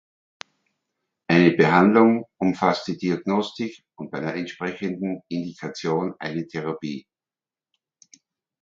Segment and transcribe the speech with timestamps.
[1.27, 7.05] Eine Behandlung umfasst die Diagnostik und bei einer entsprechenden Indikation eine Therapie.